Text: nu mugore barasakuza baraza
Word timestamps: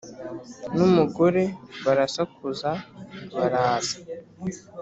nu 0.75 0.85
mugore 0.95 1.43
barasakuza 1.85 2.69
baraza 3.37 3.95